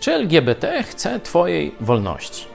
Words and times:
Czy 0.00 0.14
LGBT 0.14 0.82
chce 0.82 1.20
Twojej 1.20 1.74
wolności? 1.80 2.46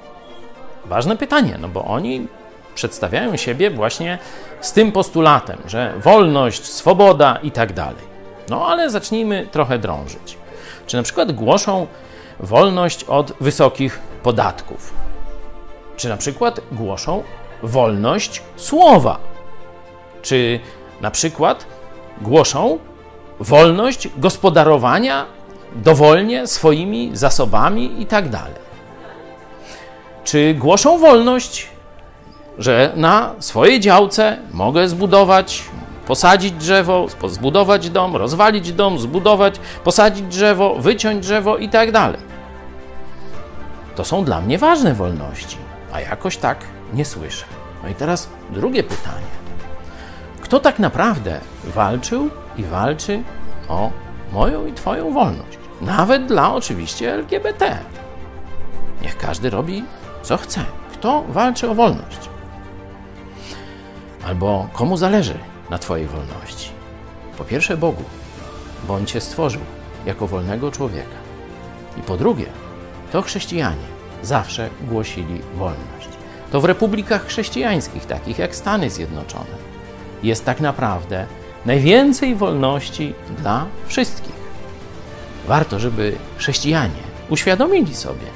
Ważne 0.85 1.17
pytanie, 1.17 1.57
no 1.61 1.67
bo 1.67 1.85
oni 1.85 2.27
przedstawiają 2.75 3.37
siebie 3.37 3.69
właśnie 3.69 4.17
z 4.61 4.73
tym 4.73 4.91
postulatem, 4.91 5.57
że 5.65 5.93
wolność, 5.97 6.65
swoboda 6.65 7.39
i 7.43 7.51
tak 7.51 7.73
dalej. 7.73 8.15
No 8.49 8.67
ale 8.67 8.89
zacznijmy 8.89 9.47
trochę 9.51 9.79
drążyć. 9.79 10.37
Czy 10.87 10.97
na 10.97 11.03
przykład 11.03 11.31
głoszą 11.31 11.87
wolność 12.39 13.03
od 13.03 13.33
wysokich 13.41 13.99
podatków? 14.23 14.93
Czy 15.97 16.09
na 16.09 16.17
przykład 16.17 16.61
głoszą 16.71 17.23
wolność 17.63 18.41
słowa? 18.55 19.17
Czy 20.21 20.59
na 21.01 21.11
przykład 21.11 21.65
głoszą 22.21 22.79
wolność 23.39 24.09
gospodarowania 24.17 25.25
dowolnie 25.75 26.47
swoimi 26.47 27.11
zasobami 27.13 28.01
i 28.01 28.05
tak 28.05 28.29
dalej? 28.29 28.65
Czy 30.23 30.53
głoszą 30.53 30.97
wolność, 30.97 31.67
że 32.57 32.91
na 32.95 33.33
swojej 33.39 33.79
działce 33.79 34.37
mogę 34.51 34.89
zbudować, 34.89 35.63
posadzić 36.07 36.51
drzewo, 36.51 37.07
zbudować 37.27 37.89
dom, 37.89 38.15
rozwalić 38.15 38.73
dom, 38.73 38.99
zbudować, 38.99 39.59
posadzić 39.83 40.25
drzewo, 40.25 40.75
wyciąć 40.75 41.25
drzewo 41.25 41.57
i 41.57 41.69
tak 41.69 41.91
dalej? 41.91 42.19
To 43.95 44.05
są 44.05 44.23
dla 44.23 44.41
mnie 44.41 44.57
ważne 44.57 44.93
wolności, 44.93 45.57
a 45.93 46.01
jakoś 46.01 46.37
tak 46.37 46.57
nie 46.93 47.05
słyszę. 47.05 47.45
No 47.83 47.89
i 47.89 47.95
teraz 47.95 48.29
drugie 48.49 48.83
pytanie. 48.83 49.35
Kto 50.41 50.59
tak 50.59 50.79
naprawdę 50.79 51.39
walczył 51.63 52.29
i 52.57 52.63
walczy 52.63 53.23
o 53.69 53.91
moją 54.33 54.65
i 54.65 54.73
Twoją 54.73 55.13
wolność? 55.13 55.64
Nawet 55.81 56.25
dla 56.25 56.53
oczywiście 56.53 57.13
LGBT. 57.13 57.77
Niech 59.01 59.17
każdy 59.17 59.49
robi 59.49 59.83
co 60.21 60.37
chce. 60.37 60.65
Kto 60.93 61.23
walczy 61.29 61.69
o 61.69 61.75
wolność? 61.75 62.29
Albo 64.27 64.67
komu 64.73 64.97
zależy 64.97 65.37
na 65.69 65.77
Twojej 65.77 66.07
wolności? 66.07 66.71
Po 67.37 67.43
pierwsze, 67.43 67.77
Bogu, 67.77 68.03
bo 68.87 68.93
On 68.93 69.05
Cię 69.05 69.21
stworzył 69.21 69.61
jako 70.05 70.27
wolnego 70.27 70.71
człowieka. 70.71 71.17
I 71.97 72.01
po 72.01 72.17
drugie, 72.17 72.45
to 73.11 73.21
chrześcijanie 73.21 73.85
zawsze 74.23 74.69
głosili 74.81 75.41
wolność. 75.55 76.09
To 76.51 76.61
w 76.61 76.65
republikach 76.65 77.25
chrześcijańskich, 77.25 78.05
takich 78.05 78.39
jak 78.39 78.55
Stany 78.55 78.89
Zjednoczone, 78.89 79.55
jest 80.23 80.45
tak 80.45 80.59
naprawdę 80.59 81.25
najwięcej 81.65 82.35
wolności 82.35 83.13
dla 83.37 83.65
wszystkich. 83.87 84.44
Warto, 85.47 85.79
żeby 85.79 86.15
chrześcijanie 86.37 87.05
uświadomili 87.29 87.95
sobie, 87.95 88.27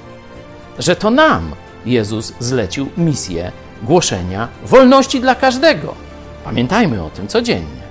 że 0.80 0.96
to 0.96 1.10
nam 1.10 1.56
Jezus 1.86 2.34
zlecił 2.40 2.90
misję 2.98 3.52
głoszenia 3.84 4.48
wolności 4.66 5.22
dla 5.22 5.36
każdego. 5.36 5.96
Pamiętajmy 6.44 7.04
o 7.04 7.10
tym 7.10 7.28
codziennie. 7.28 7.89